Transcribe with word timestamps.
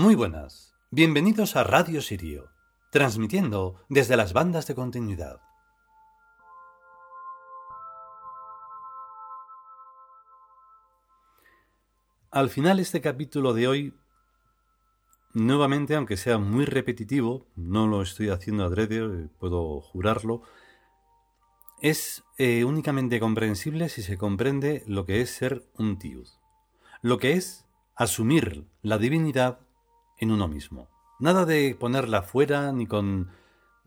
Muy 0.00 0.14
buenas, 0.14 0.76
bienvenidos 0.92 1.56
a 1.56 1.64
Radio 1.64 2.00
Sirio, 2.00 2.52
transmitiendo 2.92 3.84
desde 3.88 4.16
las 4.16 4.32
bandas 4.32 4.68
de 4.68 4.76
continuidad. 4.76 5.40
Al 12.30 12.48
final 12.48 12.78
este 12.78 13.00
capítulo 13.00 13.54
de 13.54 13.66
hoy, 13.66 13.94
nuevamente, 15.34 15.96
aunque 15.96 16.16
sea 16.16 16.38
muy 16.38 16.64
repetitivo, 16.64 17.48
no 17.56 17.88
lo 17.88 18.00
estoy 18.00 18.28
haciendo 18.28 18.66
adrede, 18.66 19.28
puedo 19.40 19.80
jurarlo, 19.80 20.42
es 21.80 22.22
eh, 22.36 22.62
únicamente 22.62 23.18
comprensible 23.18 23.88
si 23.88 24.02
se 24.02 24.16
comprende 24.16 24.84
lo 24.86 25.04
que 25.04 25.22
es 25.22 25.30
ser 25.30 25.64
un 25.76 25.98
tiud, 25.98 26.28
lo 27.02 27.18
que 27.18 27.32
es 27.32 27.66
asumir 27.96 28.64
la 28.82 28.98
divinidad 28.98 29.58
en 30.18 30.30
uno 30.30 30.48
mismo. 30.48 30.88
Nada 31.18 31.44
de 31.44 31.76
ponerla 31.78 32.22
fuera 32.22 32.72
ni 32.72 32.86
con 32.86 33.30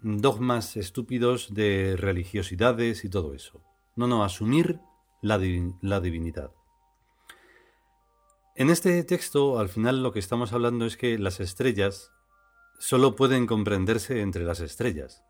dogmas 0.01 0.77
estúpidos 0.77 1.53
de 1.53 1.95
religiosidades 1.97 3.05
y 3.05 3.09
todo 3.09 3.33
eso. 3.33 3.61
No, 3.95 4.07
no, 4.07 4.23
asumir 4.23 4.79
la, 5.21 5.39
la 5.81 6.01
divinidad. 6.01 6.51
En 8.55 8.69
este 8.69 9.03
texto, 9.03 9.59
al 9.59 9.69
final 9.69 10.03
lo 10.03 10.11
que 10.11 10.19
estamos 10.19 10.53
hablando 10.53 10.85
es 10.85 10.97
que 10.97 11.17
las 11.17 11.39
estrellas 11.39 12.11
solo 12.79 13.15
pueden 13.15 13.47
comprenderse 13.47 14.21
entre 14.21 14.43
las 14.43 14.59
estrellas. 14.59 15.23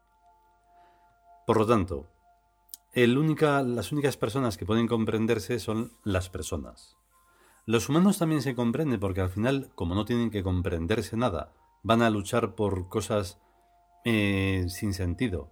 Por 1.45 1.57
lo 1.57 1.67
tanto, 1.67 2.07
las 2.93 3.91
únicas 3.91 4.17
personas 4.17 4.57
que 4.57 4.65
pueden 4.65 4.87
comprenderse 4.87 5.59
son 5.59 5.91
las 6.03 6.29
personas. 6.29 6.97
Los 7.65 7.89
humanos 7.89 8.17
también 8.17 8.41
se 8.41 8.55
comprenden 8.55 8.99
porque 8.99 9.21
al 9.21 9.29
final, 9.29 9.71
como 9.75 9.93
no 9.93 10.05
tienen 10.05 10.31
que 10.31 10.43
comprenderse 10.43 11.15
nada, 11.15 11.53
van 11.83 12.01
a 12.01 12.09
luchar 12.09 12.55
por 12.55 12.89
cosas 12.89 13.39
eh, 14.03 14.65
sin 14.67 14.93
sentido, 14.93 15.51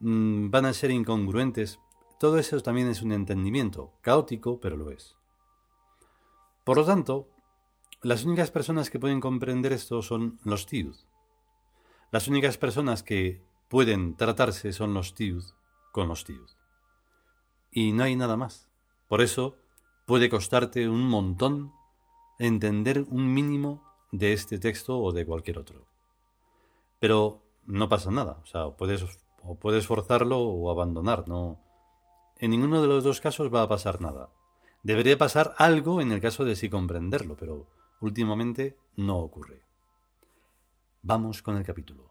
mm, 0.00 0.50
van 0.50 0.66
a 0.66 0.72
ser 0.72 0.90
incongruentes. 0.90 1.80
Todo 2.18 2.38
eso 2.38 2.60
también 2.60 2.88
es 2.88 3.00
un 3.00 3.12
entendimiento, 3.12 3.94
caótico, 4.02 4.60
pero 4.60 4.76
lo 4.76 4.90
es. 4.90 5.16
Por 6.64 6.76
lo 6.76 6.84
tanto, 6.84 7.28
las 8.02 8.24
únicas 8.24 8.50
personas 8.50 8.90
que 8.90 8.98
pueden 8.98 9.20
comprender 9.20 9.72
esto 9.72 10.02
son 10.02 10.38
los 10.44 10.66
tiud. 10.66 10.96
Las 12.10 12.28
únicas 12.28 12.58
personas 12.58 13.02
que 13.02 13.42
pueden 13.68 14.16
tratarse 14.16 14.72
son 14.72 14.92
los 14.92 15.14
tiud 15.14 15.44
con 15.92 16.08
los 16.08 16.24
tiud. 16.24 16.48
Y 17.70 17.92
no 17.92 18.02
hay 18.04 18.16
nada 18.16 18.36
más. 18.36 18.68
Por 19.08 19.22
eso 19.22 19.56
puede 20.10 20.28
costarte 20.28 20.88
un 20.88 21.06
montón 21.06 21.72
entender 22.40 23.06
un 23.10 23.32
mínimo 23.32 23.80
de 24.10 24.32
este 24.32 24.58
texto 24.58 24.98
o 24.98 25.12
de 25.12 25.24
cualquier 25.24 25.56
otro. 25.56 25.86
Pero 26.98 27.44
no 27.64 27.88
pasa 27.88 28.10
nada. 28.10 28.40
O 28.42 28.46
sea, 28.46 28.70
puedes, 28.70 29.04
o 29.44 29.54
puedes 29.54 29.86
forzarlo 29.86 30.40
o 30.40 30.68
abandonar. 30.68 31.28
No, 31.28 31.60
en 32.38 32.50
ninguno 32.50 32.82
de 32.82 32.88
los 32.88 33.04
dos 33.04 33.20
casos 33.20 33.54
va 33.54 33.62
a 33.62 33.68
pasar 33.68 34.00
nada. 34.00 34.30
Debería 34.82 35.16
pasar 35.16 35.54
algo 35.58 36.00
en 36.00 36.10
el 36.10 36.20
caso 36.20 36.44
de 36.44 36.56
sí 36.56 36.68
comprenderlo, 36.68 37.36
pero 37.36 37.68
últimamente 38.00 38.76
no 38.96 39.18
ocurre. 39.18 39.62
Vamos 41.02 41.40
con 41.40 41.56
el 41.56 41.62
capítulo. 41.62 42.10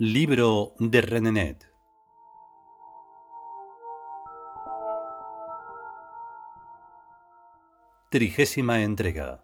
Libro 0.00 0.76
de 0.78 1.00
Renenet. 1.00 1.66
Trigésima 8.08 8.78
entrega. 8.82 9.42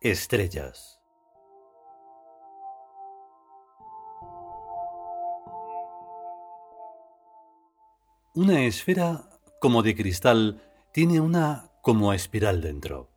Estrellas. 0.00 0.98
Una 8.34 8.62
esfera 8.62 9.28
como 9.60 9.82
de 9.82 9.94
cristal 9.94 10.62
tiene 10.92 11.20
una 11.20 11.70
como 11.82 12.14
espiral 12.14 12.62
dentro. 12.62 13.11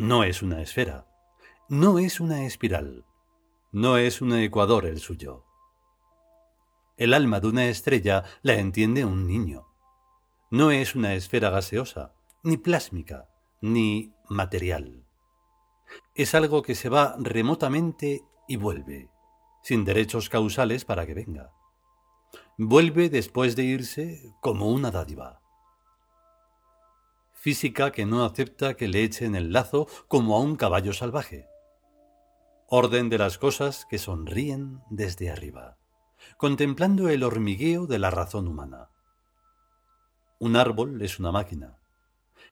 No 0.00 0.22
es 0.22 0.42
una 0.42 0.62
esfera, 0.62 1.08
no 1.68 1.98
es 1.98 2.20
una 2.20 2.44
espiral, 2.44 3.04
no 3.72 3.96
es 3.96 4.22
un 4.22 4.32
ecuador 4.32 4.86
el 4.86 5.00
suyo. 5.00 5.44
El 6.96 7.12
alma 7.12 7.40
de 7.40 7.48
una 7.48 7.66
estrella 7.66 8.22
la 8.42 8.54
entiende 8.54 9.04
un 9.04 9.26
niño. 9.26 9.66
No 10.52 10.70
es 10.70 10.94
una 10.94 11.14
esfera 11.14 11.50
gaseosa, 11.50 12.14
ni 12.44 12.56
plásmica, 12.56 13.28
ni 13.60 14.14
material. 14.28 15.04
Es 16.14 16.32
algo 16.36 16.62
que 16.62 16.76
se 16.76 16.88
va 16.88 17.16
remotamente 17.18 18.22
y 18.46 18.54
vuelve, 18.54 19.10
sin 19.64 19.84
derechos 19.84 20.28
causales 20.28 20.84
para 20.84 21.06
que 21.06 21.14
venga. 21.14 21.50
Vuelve 22.56 23.10
después 23.10 23.56
de 23.56 23.64
irse 23.64 24.32
como 24.40 24.70
una 24.70 24.92
dádiva 24.92 25.40
física 27.38 27.92
que 27.92 28.04
no 28.04 28.24
acepta 28.24 28.74
que 28.74 28.88
le 28.88 29.04
echen 29.04 29.36
el 29.36 29.52
lazo 29.52 29.86
como 30.08 30.36
a 30.36 30.40
un 30.40 30.56
caballo 30.56 30.92
salvaje. 30.92 31.48
Orden 32.66 33.08
de 33.08 33.18
las 33.18 33.38
cosas 33.38 33.86
que 33.88 33.98
sonríen 33.98 34.82
desde 34.90 35.30
arriba, 35.30 35.78
contemplando 36.36 37.08
el 37.08 37.22
hormigueo 37.22 37.86
de 37.86 37.98
la 37.98 38.10
razón 38.10 38.48
humana. 38.48 38.90
Un 40.40 40.56
árbol 40.56 41.00
es 41.00 41.18
una 41.18 41.32
máquina. 41.32 41.78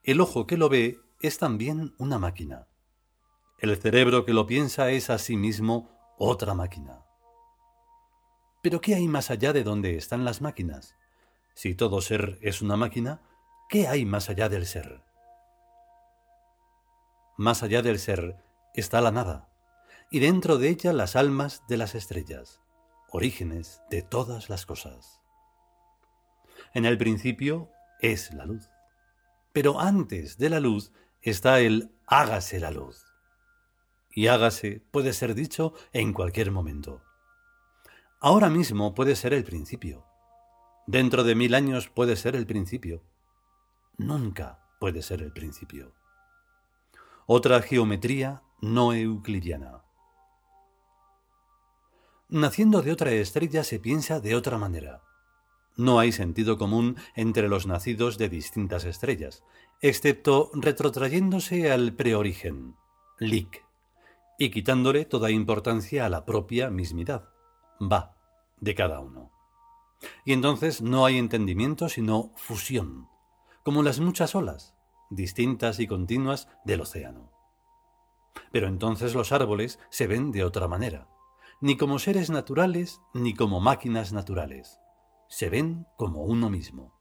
El 0.03 0.21
ojo 0.21 0.47
que 0.47 0.57
lo 0.57 0.69
ve 0.69 0.99
es 1.21 1.37
también 1.37 1.93
una 1.97 2.17
máquina. 2.17 2.67
El 3.59 3.75
cerebro 3.77 4.25
que 4.25 4.33
lo 4.33 4.47
piensa 4.47 4.89
es 4.91 5.09
asimismo 5.09 5.91
otra 6.17 6.53
máquina. 6.53 7.03
Pero 8.63 8.81
¿qué 8.81 8.95
hay 8.95 9.07
más 9.07 9.31
allá 9.31 9.53
de 9.53 9.63
donde 9.63 9.97
están 9.97 10.25
las 10.25 10.41
máquinas? 10.41 10.95
Si 11.53 11.75
todo 11.75 12.01
ser 12.01 12.37
es 12.41 12.61
una 12.61 12.77
máquina, 12.77 13.21
¿Qué 13.69 13.85
hay 13.89 14.05
más 14.05 14.29
allá 14.29 14.47
del 14.47 14.65
ser? 14.65 15.01
Más 17.35 17.63
allá 17.63 17.81
del 17.81 17.99
ser 17.99 18.37
está 18.73 19.01
la 19.01 19.11
nada, 19.11 19.49
y 20.09 20.19
dentro 20.19 20.57
de 20.57 20.69
ella 20.69 20.93
las 20.93 21.17
almas 21.17 21.63
de 21.67 21.75
las 21.75 21.93
estrellas, 21.93 22.61
orígenes 23.09 23.81
de 23.89 24.03
todas 24.03 24.49
las 24.49 24.65
cosas. 24.65 25.19
En 26.73 26.85
el 26.85 26.97
principio 26.97 27.69
es 27.99 28.33
la 28.33 28.45
luz, 28.45 28.69
pero 29.51 29.81
antes 29.81 30.37
de 30.37 30.49
la 30.49 30.61
luz 30.61 30.93
está 31.21 31.59
el 31.59 31.91
hágase 32.07 32.61
la 32.61 32.71
luz. 32.71 33.03
Y 34.11 34.27
hágase 34.27 34.81
puede 34.91 35.11
ser 35.11 35.35
dicho 35.35 35.73
en 35.91 36.13
cualquier 36.13 36.51
momento. 36.51 37.01
Ahora 38.21 38.49
mismo 38.49 38.95
puede 38.95 39.17
ser 39.17 39.33
el 39.33 39.43
principio. 39.43 40.05
Dentro 40.85 41.25
de 41.25 41.35
mil 41.35 41.53
años 41.53 41.89
puede 41.89 42.15
ser 42.15 42.37
el 42.37 42.47
principio 42.47 43.03
nunca 43.97 44.59
puede 44.79 45.01
ser 45.01 45.21
el 45.21 45.31
principio. 45.31 45.93
Otra 47.25 47.61
geometría 47.61 48.43
no 48.61 48.93
euclidiana. 48.93 49.83
Naciendo 52.29 52.81
de 52.81 52.91
otra 52.91 53.11
estrella 53.11 53.63
se 53.63 53.79
piensa 53.79 54.19
de 54.19 54.35
otra 54.35 54.57
manera. 54.57 55.01
No 55.77 55.99
hay 55.99 56.11
sentido 56.11 56.57
común 56.57 56.97
entre 57.15 57.47
los 57.47 57.67
nacidos 57.67 58.17
de 58.17 58.29
distintas 58.29 58.83
estrellas, 58.83 59.43
excepto 59.81 60.49
retrotrayéndose 60.53 61.71
al 61.71 61.93
preorigen, 61.93 62.75
Lick, 63.19 63.63
y 64.39 64.49
quitándole 64.51 65.05
toda 65.05 65.31
importancia 65.31 66.05
a 66.05 66.09
la 66.09 66.25
propia 66.25 66.69
mismidad, 66.69 67.29
va, 67.79 68.15
de 68.59 68.75
cada 68.75 68.99
uno. 68.99 69.31
Y 70.25 70.33
entonces 70.33 70.81
no 70.81 71.05
hay 71.05 71.17
entendimiento 71.17 71.89
sino 71.89 72.31
fusión, 72.35 73.07
como 73.67 73.83
las 73.83 73.99
muchas 73.99 74.33
olas, 74.33 74.73
distintas 75.09 75.81
y 75.81 75.87
continuas 75.87 76.47
del 76.63 76.79
océano. 76.79 77.33
Pero 78.53 78.69
entonces 78.69 79.13
los 79.13 79.33
árboles 79.33 79.77
se 79.89 80.07
ven 80.07 80.31
de 80.31 80.45
otra 80.45 80.69
manera, 80.69 81.09
ni 81.59 81.75
como 81.75 81.99
seres 81.99 82.29
naturales 82.29 83.01
ni 83.13 83.33
como 83.33 83.59
máquinas 83.59 84.13
naturales, 84.13 84.79
se 85.27 85.49
ven 85.49 85.85
como 85.97 86.23
uno 86.23 86.49
mismo. 86.49 86.97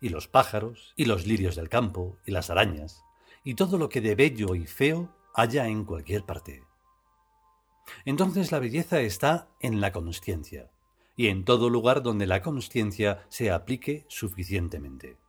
y 0.00 0.08
los 0.08 0.26
pájaros, 0.26 0.94
y 0.96 1.04
los 1.04 1.28
lirios 1.28 1.54
del 1.54 1.68
campo, 1.68 2.18
y 2.26 2.32
las 2.32 2.50
arañas, 2.50 3.04
y 3.44 3.54
todo 3.54 3.78
lo 3.78 3.88
que 3.88 4.00
de 4.00 4.16
bello 4.16 4.56
y 4.56 4.66
feo 4.66 5.14
haya 5.32 5.68
en 5.68 5.84
cualquier 5.84 6.24
parte. 6.24 6.64
Entonces 8.04 8.50
la 8.50 8.58
belleza 8.58 9.00
está 9.00 9.48
en 9.60 9.80
la 9.80 9.92
consciencia, 9.92 10.72
y 11.14 11.28
en 11.28 11.44
todo 11.44 11.70
lugar 11.70 12.02
donde 12.02 12.26
la 12.26 12.42
consciencia 12.42 13.24
se 13.28 13.52
aplique 13.52 14.04
suficientemente. 14.08 15.21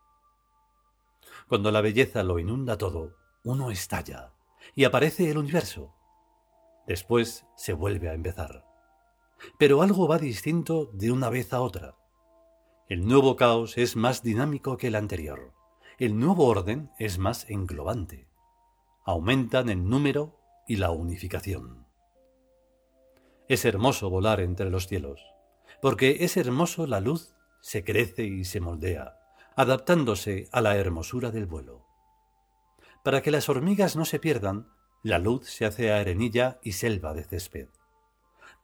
Cuando 1.48 1.72
la 1.72 1.81
belleza 1.81 2.24
lo 2.24 2.40
inunda 2.40 2.78
todo, 2.78 3.16
uno 3.44 3.72
estalla, 3.72 4.34
y 4.75 4.86
aparece 4.86 5.30
el 5.30 5.38
universo. 5.38 5.94
Después 6.88 7.45
se 7.56 7.74
vuelve 7.74 8.10
a 8.10 8.13
empezar. 8.13 8.66
Pero 9.57 9.81
algo 9.81 10.07
va 10.07 10.18
distinto 10.18 10.90
de 10.94 11.12
una 11.12 11.30
vez 11.30 11.54
a 11.54 11.62
otra. 11.62 11.95
El 12.88 13.07
nuevo 13.07 13.36
caos 13.36 13.78
es 13.78 13.95
más 13.95 14.24
dinámico 14.24 14.78
que 14.78 14.88
el 14.88 14.95
anterior. 14.95 15.54
El 15.98 16.19
nuevo 16.19 16.48
orden 16.48 16.92
es 17.00 17.18
más 17.18 17.50
englobante. 17.50 18.28
Aumentan 19.06 19.69
el 19.69 19.88
número 19.88 20.39
y 20.68 20.78
la 20.78 20.92
unificación. 20.92 21.86
Es 23.48 23.66
hermoso 23.66 24.10
volar 24.10 24.39
entre 24.39 24.69
los 24.69 24.88
cielos, 24.88 25.22
porque 25.81 26.18
es 26.22 26.38
hermoso 26.38 26.88
la 26.88 27.01
luz 27.01 27.36
se 27.62 27.84
crece 27.84 28.24
y 28.24 28.46
se 28.46 28.60
moldea, 28.60 29.18
adaptándose 29.55 30.50
a 30.51 30.61
la 30.61 30.75
hermosura 30.77 31.31
del 31.31 31.45
vuelo. 31.45 31.85
Para 33.03 33.21
que 33.21 33.31
las 33.31 33.50
hormigas 33.50 33.95
no 33.95 34.05
se 34.05 34.19
pierdan, 34.19 34.67
la 35.03 35.19
luz 35.19 35.47
se 35.50 35.65
hace 35.65 35.91
arenilla 35.91 36.59
y 36.63 36.73
selva 36.73 37.13
de 37.13 37.23
césped. 37.23 37.67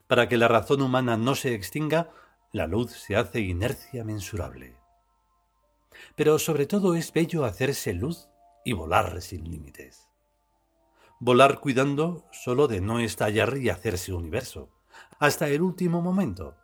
Para 0.08 0.28
que 0.28 0.38
la 0.38 0.48
razón 0.48 0.82
humana 0.82 1.18
no 1.18 1.36
se 1.36 1.54
extinga, 1.54 2.10
la 2.52 2.66
luz 2.66 2.92
se 2.92 3.16
hace 3.16 3.42
inercia 3.42 4.04
mensurable. 4.04 4.78
Pero 6.16 6.40
sobre 6.40 6.66
todo 6.66 6.96
es 6.96 7.12
bello 7.14 7.46
hacerse 7.46 7.94
luz 7.94 8.30
y 8.66 8.74
volar 8.74 9.22
sin 9.22 9.50
límites. 9.50 10.08
Volar 11.20 11.60
cuidando 11.60 12.26
solo 12.32 12.68
de 12.68 12.80
no 12.80 13.00
estallar 13.00 13.58
y 13.58 13.70
hacerse 13.70 14.14
universo, 14.14 14.70
hasta 15.20 15.50
el 15.50 15.62
último 15.62 16.02
momento, 16.02 16.56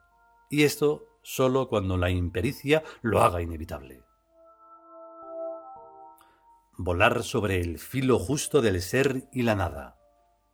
y 0.49 0.63
esto 0.63 1.19
solo 1.21 1.67
cuando 1.67 1.97
la 1.97 2.09
impericia 2.09 2.83
lo 3.01 3.21
haga 3.21 3.41
inevitable 3.41 4.05
volar 6.77 7.23
sobre 7.23 7.61
el 7.61 7.79
filo 7.79 8.19
justo 8.19 8.61
del 8.61 8.81
ser 8.81 9.27
y 9.31 9.43
la 9.43 9.55
nada, 9.55 9.97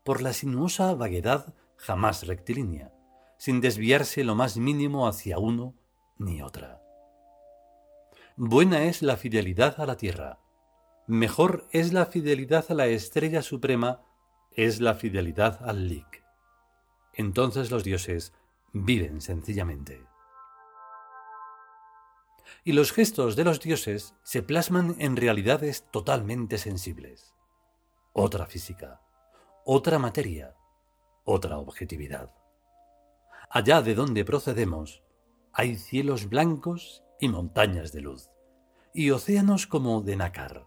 por 0.03 0.21
la 0.21 0.33
sinuosa 0.33 0.93
vaguedad 0.93 1.53
jamás 1.77 2.27
rectilínea, 2.27 2.93
sin 3.37 3.61
desviarse 3.61 4.23
lo 4.23 4.35
más 4.35 4.57
mínimo 4.57 5.07
hacia 5.07 5.39
uno 5.39 5.75
ni 6.17 6.41
otra. 6.41 6.81
Buena 8.35 8.83
es 8.83 9.01
la 9.01 9.17
fidelidad 9.17 9.79
a 9.79 9.85
la 9.85 9.97
tierra, 9.97 10.39
mejor 11.07 11.67
es 11.71 11.93
la 11.93 12.05
fidelidad 12.05 12.65
a 12.69 12.73
la 12.73 12.87
estrella 12.87 13.41
suprema, 13.41 14.01
es 14.51 14.79
la 14.79 14.95
fidelidad 14.95 15.59
al 15.67 15.87
lik. 15.87 16.23
Entonces 17.13 17.71
los 17.71 17.83
dioses 17.83 18.33
viven 18.73 19.21
sencillamente 19.21 20.10
y 22.63 22.73
los 22.73 22.91
gestos 22.91 23.35
de 23.35 23.43
los 23.43 23.59
dioses 23.59 24.15
se 24.23 24.43
plasman 24.43 24.95
en 24.99 25.15
realidades 25.15 25.85
totalmente 25.91 26.57
sensibles. 26.57 27.33
Otra 28.13 28.45
física, 28.45 29.01
otra 29.65 29.99
materia, 29.99 30.55
otra 31.23 31.57
objetividad. 31.57 32.33
Allá 33.49 33.81
de 33.81 33.95
donde 33.95 34.25
procedemos, 34.25 35.03
hay 35.53 35.75
cielos 35.75 36.29
blancos 36.29 37.03
y 37.19 37.29
montañas 37.29 37.91
de 37.91 38.01
luz, 38.01 38.29
y 38.93 39.11
océanos 39.11 39.67
como 39.67 40.01
de 40.01 40.15
nácar. 40.15 40.65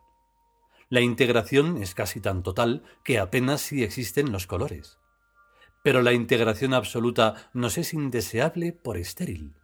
La 0.90 1.00
integración 1.00 1.82
es 1.82 1.94
casi 1.94 2.20
tan 2.20 2.42
total 2.42 2.82
que 3.02 3.18
apenas 3.18 3.62
si 3.62 3.82
existen 3.82 4.32
los 4.32 4.46
colores. 4.46 4.98
Pero 5.82 6.02
la 6.02 6.12
integración 6.12 6.74
absoluta 6.74 7.50
nos 7.52 7.78
es 7.78 7.94
indeseable 7.94 8.72
por 8.72 8.96
estéril 8.96 9.54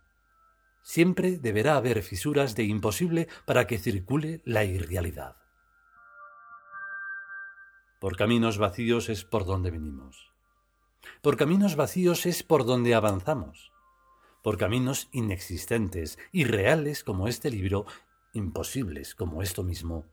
siempre 0.83 1.39
deberá 1.39 1.77
haber 1.77 2.03
fisuras 2.03 2.55
de 2.55 2.65
imposible 2.65 3.29
para 3.45 3.67
que 3.67 3.79
circule 3.79 4.41
la 4.45 4.65
irrealidad. 4.65 5.37
Por 8.01 8.17
caminos 8.17 8.59
vacíos 8.59 9.09
es 9.09 9.25
por 9.25 9.45
donde 9.45 9.71
venimos. 9.71 10.33
Por 11.23 11.37
caminos 11.37 11.77
vacíos 11.77 12.25
es 12.27 12.43
por 12.43 12.65
donde 12.65 12.95
avanzamos. 12.95 13.73
Por 14.43 14.57
caminos 14.57 15.09
inexistentes, 15.13 16.19
irreales 16.33 17.05
como 17.05 17.29
este 17.29 17.51
libro, 17.51 17.85
imposibles 18.33 19.15
como 19.15 19.43
esto 19.43 19.63
mismo. 19.63 20.07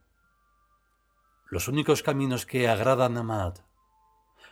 Los 1.50 1.66
únicos 1.68 2.02
caminos 2.02 2.44
que 2.44 2.68
agradan 2.68 3.16
a 3.16 3.22
Maat, 3.22 3.60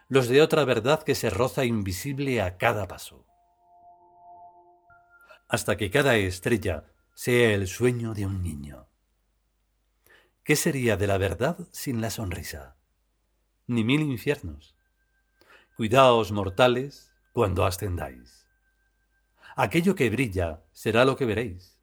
los 0.09 0.29
de 0.29 0.41
otra 0.41 0.65
verdad 0.65 1.03
que 1.03 1.15
se 1.15 1.29
roza 1.29 1.65
invisible 1.65 2.41
a 2.41 2.57
cada 2.57 2.89
paso 2.89 3.27
hasta 5.49 5.77
que 5.77 5.91
cada 5.91 6.17
estrella 6.17 6.93
sea 7.15 7.55
el 7.55 7.67
sueño 7.67 8.15
de 8.15 8.27
un 8.27 8.43
niño. 8.43 8.89
¿Qué 10.45 10.57
sería 10.57 10.97
de 10.97 11.07
la 11.07 11.19
verdad 11.19 11.59
sin 11.73 12.01
la 12.01 12.11
sonrisa? 12.11 12.77
Ni 13.67 13.85
mil 13.85 14.03
infiernos. 14.03 14.77
Cuidaos, 15.77 16.33
mortales, 16.33 17.13
cuando 17.33 17.67
ascendáis. 17.67 18.47
Aquello 19.57 19.95
que 19.95 20.11
brilla 20.11 20.63
será 20.73 21.05
lo 21.05 21.17
que 21.17 21.25
veréis, 21.25 21.81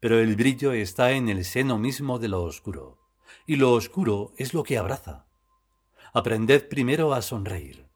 pero 0.00 0.18
el 0.18 0.34
brillo 0.34 0.72
está 0.72 1.12
en 1.12 1.28
el 1.28 1.44
seno 1.44 1.78
mismo 1.78 2.18
de 2.18 2.28
lo 2.28 2.42
oscuro, 2.42 2.98
y 3.46 3.56
lo 3.56 3.72
oscuro 3.72 4.32
es 4.36 4.52
lo 4.52 4.64
que 4.64 4.78
abraza. 4.78 5.26
Aprended 6.12 6.68
primero 6.68 7.14
a 7.14 7.22
sonreír, 7.22 7.86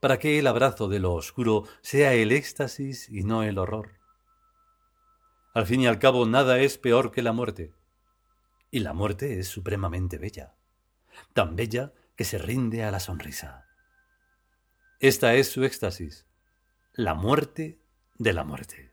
para 0.00 0.18
que 0.18 0.38
el 0.38 0.46
abrazo 0.46 0.88
de 0.88 0.98
lo 0.98 1.14
oscuro 1.14 1.64
sea 1.80 2.12
el 2.12 2.30
éxtasis 2.30 3.08
y 3.08 3.22
no 3.22 3.42
el 3.42 3.58
horror. 3.58 3.95
Al 5.56 5.64
fin 5.64 5.80
y 5.80 5.86
al 5.86 5.98
cabo, 5.98 6.26
nada 6.26 6.58
es 6.58 6.76
peor 6.76 7.12
que 7.12 7.22
la 7.22 7.32
muerte. 7.32 7.72
Y 8.70 8.80
la 8.80 8.92
muerte 8.92 9.38
es 9.38 9.48
supremamente 9.48 10.18
bella, 10.18 10.54
tan 11.32 11.56
bella 11.56 11.94
que 12.14 12.24
se 12.24 12.36
rinde 12.36 12.84
a 12.84 12.90
la 12.90 13.00
sonrisa. 13.00 13.64
Esta 15.00 15.32
es 15.32 15.48
su 15.50 15.64
éxtasis, 15.64 16.26
la 16.92 17.14
muerte 17.14 17.80
de 18.18 18.34
la 18.34 18.44
muerte. 18.44 18.92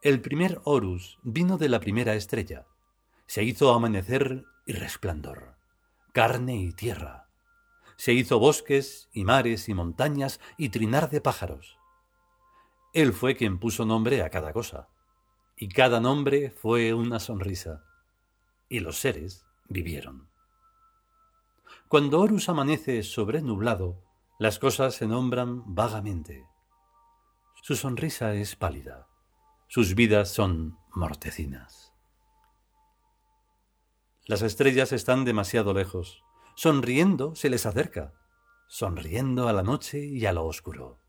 El 0.00 0.20
primer 0.20 0.60
Horus 0.62 1.18
vino 1.24 1.58
de 1.58 1.68
la 1.68 1.80
primera 1.80 2.14
estrella, 2.14 2.68
se 3.26 3.42
hizo 3.42 3.74
amanecer 3.74 4.44
y 4.64 4.74
resplandor, 4.74 5.56
carne 6.12 6.54
y 6.54 6.72
tierra, 6.72 7.28
se 7.96 8.12
hizo 8.12 8.38
bosques 8.38 9.08
y 9.12 9.24
mares 9.24 9.68
y 9.68 9.74
montañas 9.74 10.38
y 10.56 10.68
trinar 10.68 11.10
de 11.10 11.20
pájaros, 11.20 11.75
él 12.96 13.12
fue 13.12 13.36
quien 13.36 13.58
puso 13.58 13.84
nombre 13.84 14.22
a 14.22 14.30
cada 14.30 14.54
cosa, 14.54 14.88
y 15.54 15.68
cada 15.68 16.00
nombre 16.00 16.50
fue 16.50 16.94
una 16.94 17.20
sonrisa, 17.20 17.84
y 18.70 18.80
los 18.80 18.96
seres 18.96 19.44
vivieron. 19.68 20.30
Cuando 21.88 22.18
Horus 22.20 22.48
amanece 22.48 23.02
sobrenublado, 23.02 24.02
las 24.38 24.58
cosas 24.58 24.94
se 24.94 25.06
nombran 25.06 25.74
vagamente. 25.74 26.46
Su 27.60 27.76
sonrisa 27.76 28.32
es 28.32 28.56
pálida, 28.56 29.06
sus 29.68 29.94
vidas 29.94 30.30
son 30.30 30.78
mortecinas. 30.94 31.92
Las 34.24 34.40
estrellas 34.40 34.92
están 34.92 35.26
demasiado 35.26 35.74
lejos. 35.74 36.24
Sonriendo 36.54 37.34
se 37.34 37.50
les 37.50 37.66
acerca, 37.66 38.14
sonriendo 38.68 39.48
a 39.48 39.52
la 39.52 39.62
noche 39.62 40.02
y 40.02 40.24
a 40.24 40.32
lo 40.32 40.46
oscuro 40.46 41.05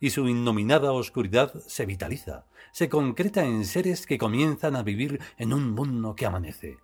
y 0.00 0.10
su 0.10 0.28
innominada 0.28 0.92
oscuridad 0.92 1.54
se 1.66 1.86
vitaliza, 1.86 2.46
se 2.72 2.88
concreta 2.88 3.44
en 3.44 3.64
seres 3.64 4.06
que 4.06 4.18
comienzan 4.18 4.76
a 4.76 4.82
vivir 4.82 5.20
en 5.36 5.52
un 5.52 5.70
mundo 5.70 6.14
que 6.14 6.26
amanece, 6.26 6.78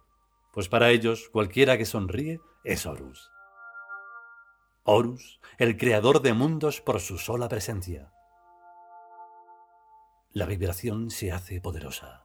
pues 0.53 0.69
para 0.69 0.91
ellos 0.91 1.29
cualquiera 1.31 1.79
que 1.79 1.85
sonríe 1.85 2.41
es 2.65 2.87
Horus. 2.87 3.31
Horus, 4.85 5.41
el 5.59 5.77
creador 5.77 6.23
de 6.23 6.33
mundos 6.33 6.81
por 6.81 7.01
su 7.01 7.19
sola 7.19 7.49
presencia. 7.49 8.13
La 10.33 10.47
vibración 10.47 11.11
se 11.11 11.33
hace 11.33 11.61
poderosa, 11.61 12.25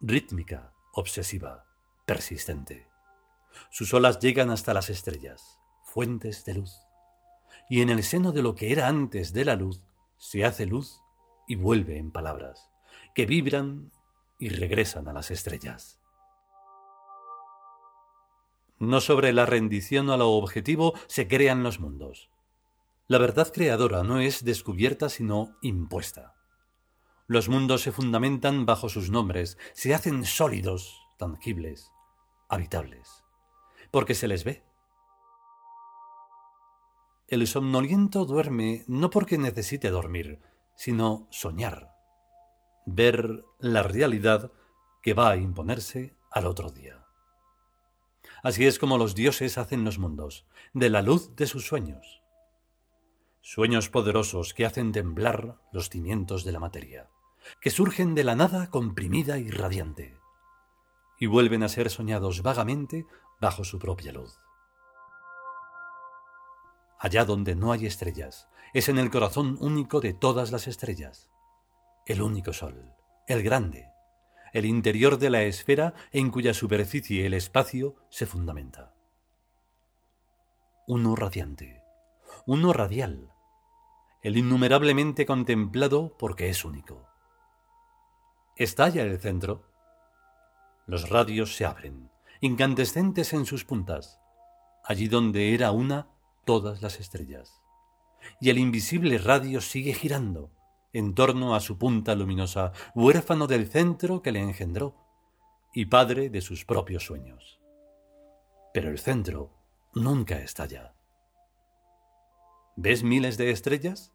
rítmica, 0.00 0.72
obsesiva, 0.92 1.64
persistente. 2.06 2.88
Sus 3.70 3.94
olas 3.94 4.18
llegan 4.18 4.50
hasta 4.50 4.74
las 4.74 4.90
estrellas, 4.90 5.60
fuentes 5.84 6.44
de 6.44 6.54
luz. 6.54 6.72
Y 7.68 7.82
en 7.82 7.90
el 7.90 8.02
seno 8.02 8.32
de 8.32 8.42
lo 8.42 8.54
que 8.54 8.72
era 8.72 8.88
antes 8.88 9.32
de 9.32 9.44
la 9.44 9.56
luz, 9.56 9.82
se 10.22 10.44
hace 10.44 10.66
luz 10.66 11.02
y 11.48 11.56
vuelve 11.56 11.98
en 11.98 12.12
palabras, 12.12 12.70
que 13.12 13.26
vibran 13.26 13.90
y 14.38 14.50
regresan 14.50 15.08
a 15.08 15.12
las 15.12 15.32
estrellas. 15.32 15.98
No 18.78 19.00
sobre 19.00 19.32
la 19.32 19.46
rendición 19.46 20.10
a 20.10 20.16
lo 20.16 20.30
objetivo 20.30 20.94
se 21.08 21.26
crean 21.26 21.64
los 21.64 21.80
mundos. 21.80 22.30
La 23.08 23.18
verdad 23.18 23.52
creadora 23.52 24.04
no 24.04 24.20
es 24.20 24.44
descubierta 24.44 25.08
sino 25.08 25.56
impuesta. 25.60 26.36
Los 27.26 27.48
mundos 27.48 27.82
se 27.82 27.90
fundamentan 27.90 28.64
bajo 28.64 28.88
sus 28.88 29.10
nombres, 29.10 29.58
se 29.72 29.92
hacen 29.92 30.24
sólidos, 30.24 31.00
tangibles, 31.18 31.90
habitables, 32.48 33.24
porque 33.90 34.14
se 34.14 34.28
les 34.28 34.44
ve. 34.44 34.62
El 37.32 37.46
somnoliento 37.46 38.26
duerme 38.26 38.84
no 38.88 39.08
porque 39.08 39.38
necesite 39.38 39.88
dormir, 39.88 40.42
sino 40.76 41.28
soñar, 41.30 41.88
ver 42.84 43.42
la 43.58 43.82
realidad 43.82 44.52
que 45.02 45.14
va 45.14 45.30
a 45.30 45.36
imponerse 45.38 46.14
al 46.30 46.46
otro 46.46 46.70
día. 46.70 47.06
Así 48.42 48.66
es 48.66 48.78
como 48.78 48.98
los 48.98 49.14
dioses 49.14 49.56
hacen 49.56 49.82
los 49.82 49.98
mundos, 49.98 50.44
de 50.74 50.90
la 50.90 51.00
luz 51.00 51.34
de 51.34 51.46
sus 51.46 51.66
sueños. 51.66 52.22
Sueños 53.40 53.88
poderosos 53.88 54.52
que 54.52 54.66
hacen 54.66 54.92
temblar 54.92 55.58
los 55.72 55.88
cimientos 55.88 56.44
de 56.44 56.52
la 56.52 56.60
materia, 56.60 57.08
que 57.62 57.70
surgen 57.70 58.14
de 58.14 58.24
la 58.24 58.36
nada 58.36 58.68
comprimida 58.68 59.38
y 59.38 59.50
radiante, 59.50 60.18
y 61.18 61.28
vuelven 61.28 61.62
a 61.62 61.70
ser 61.70 61.88
soñados 61.88 62.42
vagamente 62.42 63.06
bajo 63.40 63.64
su 63.64 63.78
propia 63.78 64.12
luz. 64.12 64.38
Allá 67.02 67.24
donde 67.24 67.56
no 67.56 67.72
hay 67.72 67.86
estrellas, 67.86 68.48
es 68.72 68.88
en 68.88 68.96
el 68.96 69.10
corazón 69.10 69.58
único 69.60 70.00
de 70.00 70.14
todas 70.14 70.52
las 70.52 70.68
estrellas, 70.68 71.28
el 72.06 72.22
único 72.22 72.52
sol, 72.52 72.94
el 73.26 73.42
grande, 73.42 73.88
el 74.52 74.66
interior 74.66 75.18
de 75.18 75.28
la 75.28 75.42
esfera 75.42 75.94
en 76.12 76.30
cuya 76.30 76.54
superficie 76.54 77.26
el 77.26 77.34
espacio 77.34 77.96
se 78.08 78.24
fundamenta. 78.24 78.94
Uno 80.86 81.16
radiante, 81.16 81.82
uno 82.46 82.72
radial, 82.72 83.32
el 84.22 84.36
innumerablemente 84.36 85.26
contemplado 85.26 86.16
porque 86.16 86.50
es 86.50 86.64
único. 86.64 87.08
Estalla 88.54 89.02
el 89.02 89.18
centro. 89.18 89.68
Los 90.86 91.10
radios 91.10 91.56
se 91.56 91.64
abren, 91.64 92.12
incandescentes 92.40 93.32
en 93.32 93.44
sus 93.44 93.64
puntas, 93.64 94.20
allí 94.84 95.08
donde 95.08 95.52
era 95.52 95.72
una 95.72 96.11
todas 96.44 96.82
las 96.82 97.00
estrellas. 97.00 97.62
Y 98.40 98.50
el 98.50 98.58
invisible 98.58 99.18
radio 99.18 99.60
sigue 99.60 99.94
girando, 99.94 100.50
en 100.92 101.14
torno 101.14 101.54
a 101.54 101.60
su 101.60 101.78
punta 101.78 102.14
luminosa, 102.14 102.72
huérfano 102.94 103.46
del 103.46 103.66
centro 103.68 104.22
que 104.22 104.32
le 104.32 104.40
engendró 104.40 104.94
y 105.72 105.86
padre 105.86 106.28
de 106.28 106.40
sus 106.40 106.64
propios 106.64 107.04
sueños. 107.04 107.60
Pero 108.74 108.90
el 108.90 108.98
centro 108.98 109.50
nunca 109.94 110.38
estalla. 110.38 110.94
¿Ves 112.76 113.02
miles 113.02 113.36
de 113.36 113.50
estrellas? 113.50 114.12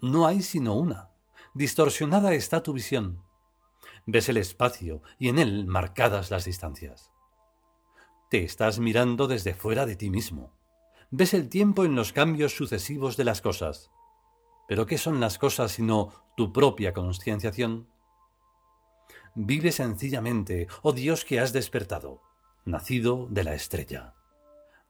No 0.00 0.26
hay 0.26 0.42
sino 0.42 0.74
una. 0.74 1.10
Distorsionada 1.54 2.34
está 2.34 2.62
tu 2.62 2.72
visión. 2.72 3.22
Ves 4.06 4.28
el 4.28 4.36
espacio 4.36 5.02
y 5.18 5.28
en 5.28 5.38
él 5.38 5.66
marcadas 5.66 6.30
las 6.30 6.44
distancias. 6.44 7.10
Te 8.30 8.44
estás 8.44 8.78
mirando 8.80 9.26
desde 9.28 9.54
fuera 9.54 9.86
de 9.86 9.96
ti 9.96 10.10
mismo. 10.10 10.52
Ves 11.16 11.32
el 11.32 11.48
tiempo 11.48 11.84
en 11.84 11.94
los 11.94 12.12
cambios 12.12 12.56
sucesivos 12.56 13.16
de 13.16 13.24
las 13.24 13.40
cosas 13.40 13.90
pero 14.66 14.86
¿qué 14.86 14.98
son 14.98 15.20
las 15.20 15.38
cosas 15.38 15.72
sino 15.72 16.12
tu 16.36 16.52
propia 16.52 16.92
conscienciación? 16.92 17.88
Vive 19.34 19.72
sencillamente, 19.72 20.68
oh 20.82 20.92
Dios 20.92 21.24
que 21.24 21.40
has 21.40 21.52
despertado, 21.52 22.22
nacido 22.64 23.26
de 23.30 23.44
la 23.44 23.54
estrella. 23.54 24.14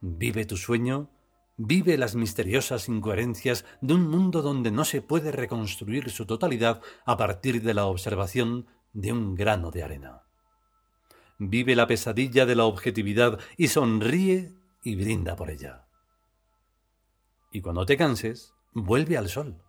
Vive 0.01 0.45
tu 0.45 0.57
sueño, 0.57 1.11
vive 1.57 1.97
las 1.97 2.15
misteriosas 2.15 2.89
incoherencias 2.89 3.65
de 3.81 3.95
un 3.95 4.09
mundo 4.09 4.43
donde 4.43 4.71
no 4.71 4.85
se 4.85 5.01
puede 5.01 5.33
reconstruir 5.33 6.11
su 6.11 6.27
totalidad 6.27 6.83
a 7.07 7.17
partir 7.17 7.63
de 7.63 7.75
la 7.75 7.87
observación 7.87 8.67
de 8.93 9.13
un 9.13 9.35
grano 9.35 9.71
de 9.71 9.83
arena. 9.83 10.23
Vive 11.39 11.75
la 11.75 11.87
pesadilla 11.87 12.47
de 12.47 12.55
la 12.55 12.65
objetividad 12.65 13.41
y 13.57 13.69
sonríe 13.69 14.55
y 14.83 14.95
brinda 14.95 15.37
por 15.37 15.51
ella. 15.51 15.85
Y 17.55 17.61
cuando 17.61 17.87
te 17.87 17.97
canses, 17.97 18.53
vuelve 18.73 19.17
al 19.17 19.29
sol. 19.29 19.63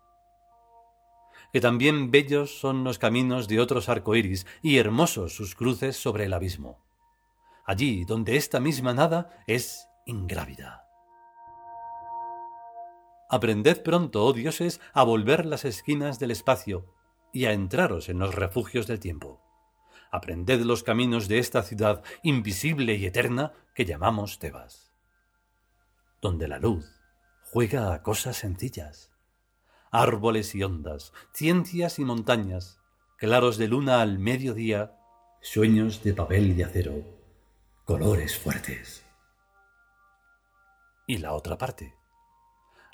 Que 1.53 1.61
también 1.61 2.09
bellos 2.09 2.59
son 2.59 2.83
los 2.83 2.97
caminos 2.97 3.47
de 3.47 3.59
otros 3.59 3.89
arcoíris 3.89 4.47
y 4.63 4.79
hermosos 4.79 5.35
sus 5.35 5.53
cruces 5.53 5.95
sobre 5.95 6.25
el 6.25 6.33
abismo. 6.33 6.83
Allí 7.63 8.03
donde 8.03 8.37
esta 8.37 8.59
misma 8.59 8.95
nada 8.95 9.43
es 9.45 9.87
ingrávida. 10.07 10.87
Aprended 13.29 13.83
pronto, 13.83 14.25
oh 14.25 14.33
dioses, 14.33 14.81
a 14.91 15.03
volver 15.03 15.45
las 15.45 15.63
esquinas 15.63 16.17
del 16.17 16.31
espacio 16.31 16.91
y 17.31 17.45
a 17.45 17.53
entraros 17.53 18.09
en 18.09 18.17
los 18.17 18.33
refugios 18.33 18.87
del 18.87 18.99
tiempo. 18.99 19.43
Aprended 20.11 20.61
los 20.61 20.81
caminos 20.81 21.27
de 21.27 21.37
esta 21.37 21.61
ciudad 21.61 22.03
invisible 22.23 22.95
y 22.95 23.05
eterna 23.05 23.53
que 23.75 23.85
llamamos 23.85 24.39
Tebas, 24.39 24.91
donde 26.19 26.47
la 26.47 26.57
luz 26.57 26.95
juega 27.51 27.93
a 27.93 28.01
cosas 28.01 28.37
sencillas. 28.37 29.11
Árboles 29.91 30.55
y 30.55 30.63
ondas, 30.63 31.13
ciencias 31.31 31.99
y 31.99 32.05
montañas, 32.05 32.79
claros 33.17 33.57
de 33.57 33.67
luna 33.67 34.01
al 34.01 34.19
mediodía, 34.19 34.97
sueños 35.41 36.03
de 36.03 36.13
papel 36.13 36.57
y 36.57 36.63
acero, 36.63 36.95
colores 37.85 38.37
fuertes. 38.37 39.05
Y 41.07 41.19
la 41.19 41.33
otra 41.33 41.57
parte. 41.57 41.95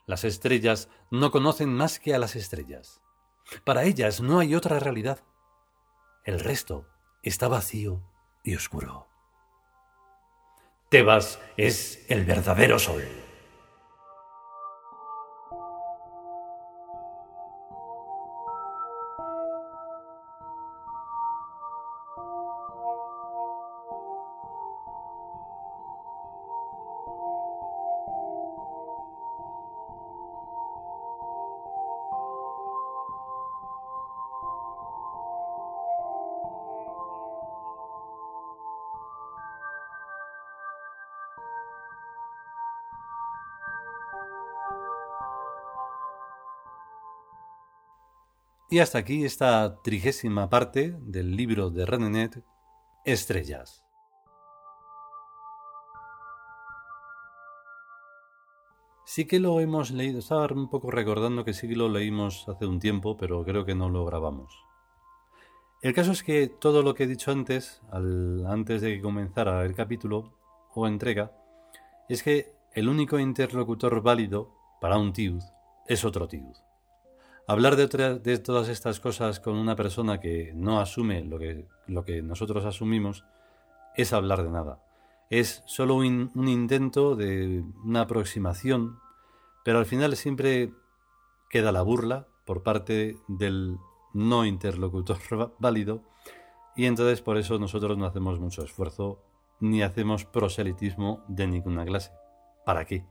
Las 0.05 0.25
estrellas 0.25 0.89
no 1.09 1.31
conocen 1.31 1.73
más 1.73 1.99
que 1.99 2.13
a 2.13 2.19
las 2.19 2.35
estrellas. 2.35 3.01
Para 3.63 3.85
ellas 3.85 4.21
no 4.21 4.39
hay 4.39 4.53
otra 4.53 4.79
realidad. 4.79 5.19
El 6.25 6.39
resto 6.39 6.87
está 7.23 7.47
vacío 7.47 8.03
y 8.43 8.55
oscuro. 8.55 9.07
Tebas 10.89 11.39
es 11.55 12.05
el 12.09 12.25
verdadero 12.25 12.77
sol. 12.77 13.03
Thank 15.51 15.61
you. 15.63 15.80
Y 48.73 48.79
hasta 48.79 48.99
aquí 48.99 49.25
esta 49.25 49.81
trigésima 49.83 50.49
parte 50.49 50.95
del 51.01 51.35
libro 51.35 51.69
de 51.69 51.85
Renenet, 51.85 52.41
Estrellas. 53.03 53.83
Sí 59.03 59.25
que 59.25 59.41
lo 59.41 59.59
hemos 59.59 59.91
leído, 59.91 60.19
estaba 60.19 60.47
un 60.53 60.69
poco 60.69 60.89
recordando 60.89 61.43
que 61.43 61.53
sí 61.53 61.67
que 61.67 61.75
lo 61.75 61.89
leímos 61.89 62.47
hace 62.47 62.65
un 62.65 62.79
tiempo, 62.79 63.17
pero 63.17 63.43
creo 63.43 63.65
que 63.65 63.75
no 63.75 63.89
lo 63.89 64.05
grabamos. 64.05 64.57
El 65.81 65.93
caso 65.93 66.13
es 66.13 66.23
que 66.23 66.47
todo 66.47 66.81
lo 66.81 66.93
que 66.93 67.03
he 67.03 67.07
dicho 67.07 67.29
antes, 67.29 67.81
antes 67.91 68.81
de 68.81 68.95
que 68.95 69.01
comenzara 69.01 69.65
el 69.65 69.75
capítulo 69.75 70.31
o 70.73 70.87
entrega, 70.87 71.33
es 72.07 72.23
que 72.23 72.53
el 72.73 72.87
único 72.87 73.19
interlocutor 73.19 74.01
válido 74.01 74.55
para 74.79 74.97
un 74.97 75.11
tiud 75.11 75.43
es 75.87 76.05
otro 76.05 76.29
tiud. 76.29 76.55
Hablar 77.47 77.75
de, 77.75 78.37
todas 78.37 78.69
estas 78.69 78.99
cosas 78.99 79.39
con 79.39 79.55
una 79.55 79.75
persona 79.75 80.19
que 80.19 80.53
no 80.55 80.79
asume 80.79 81.23
lo 81.23 81.37
que, 81.39 82.21
nosotros 82.21 82.65
asumimos 82.65 83.25
es 83.95 84.13
hablar 84.13 84.43
de 84.43 84.51
nada. 84.51 84.83
Es 85.29 85.63
solo 85.65 85.95
un, 85.95 86.31
un 86.35 86.47
intento 86.47 87.15
de 87.15 87.63
una 87.83 88.01
aproximación, 88.01 88.99
pero 89.63 89.79
al 89.79 89.85
final 89.85 90.15
siempre 90.15 90.71
queda 91.49 91.71
la 91.71 91.81
burla 91.81 92.27
por 92.45 92.63
parte 92.63 93.17
del 93.27 93.77
no 94.13 94.45
interlocutor 94.45 95.19
válido 95.59 96.03
y 96.75 96.85
entonces 96.85 97.21
por 97.21 97.37
eso 97.37 97.59
nosotros 97.59 97.97
no 97.97 98.05
hacemos 98.05 98.39
mucho 98.39 98.63
esfuerzo 98.63 99.23
ni 99.59 99.83
hacemos 99.83 100.25
proselitismo 100.25 101.23
de 101.27 101.47
ninguna 101.47 101.85
clase. 101.85 102.11
¿Para 102.65 102.85
qué? 102.85 103.05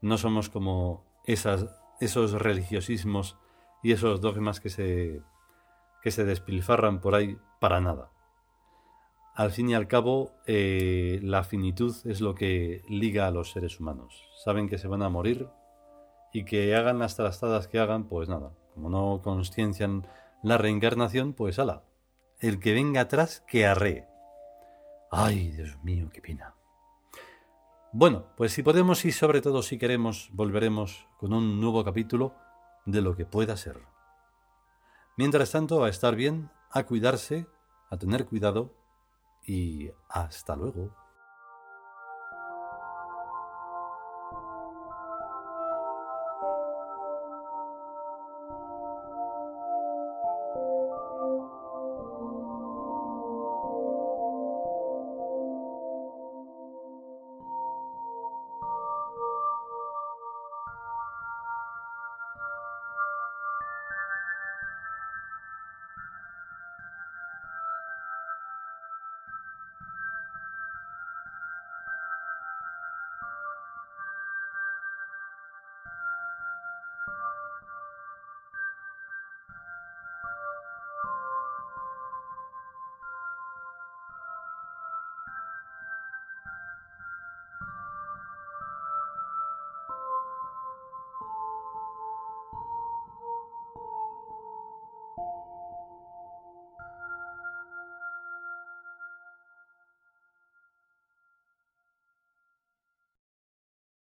No 0.00 0.16
somos 0.18 0.48
como 0.48 1.04
esas, 1.24 1.66
esos 2.00 2.32
religiosismos 2.32 3.36
y 3.84 3.92
esos 3.92 4.22
dogmas 4.22 4.60
que 4.60 4.70
se, 4.70 5.20
que 6.02 6.10
se 6.10 6.24
despilfarran 6.24 7.02
por 7.02 7.14
ahí 7.14 7.36
para 7.60 7.82
nada. 7.82 8.10
Al 9.34 9.50
fin 9.50 9.68
y 9.68 9.74
al 9.74 9.88
cabo, 9.88 10.32
eh, 10.46 11.20
la 11.22 11.44
finitud 11.44 11.94
es 12.06 12.22
lo 12.22 12.34
que 12.34 12.82
liga 12.88 13.26
a 13.26 13.30
los 13.30 13.52
seres 13.52 13.78
humanos. 13.78 14.24
Saben 14.42 14.70
que 14.70 14.78
se 14.78 14.88
van 14.88 15.02
a 15.02 15.10
morir 15.10 15.48
y 16.32 16.46
que 16.46 16.74
hagan 16.74 16.98
las 16.98 17.16
trastadas 17.16 17.68
que 17.68 17.78
hagan, 17.78 18.04
pues 18.08 18.26
nada, 18.26 18.52
como 18.72 18.88
no 18.88 19.20
conciencian 19.22 20.06
la 20.42 20.56
reencarnación, 20.56 21.34
pues 21.34 21.58
ala, 21.58 21.84
el 22.40 22.60
que 22.60 22.72
venga 22.72 23.02
atrás 23.02 23.44
que 23.46 23.66
arree. 23.66 24.06
Ay, 25.10 25.50
Dios 25.50 25.76
mío, 25.82 26.08
qué 26.10 26.22
pena. 26.22 26.54
Bueno, 27.92 28.28
pues 28.36 28.52
si 28.52 28.62
podemos 28.62 29.04
y 29.04 29.12
sobre 29.12 29.42
todo 29.42 29.62
si 29.62 29.76
queremos, 29.76 30.30
volveremos 30.32 31.06
con 31.18 31.34
un 31.34 31.60
nuevo 31.60 31.84
capítulo 31.84 32.34
de 32.84 33.02
lo 33.02 33.16
que 33.16 33.24
pueda 33.24 33.56
ser. 33.56 33.80
Mientras 35.16 35.52
tanto, 35.52 35.84
a 35.84 35.88
estar 35.88 36.16
bien, 36.16 36.50
a 36.70 36.84
cuidarse, 36.84 37.46
a 37.90 37.96
tener 37.96 38.26
cuidado 38.26 38.74
y 39.46 39.90
hasta 40.08 40.56
luego. 40.56 41.03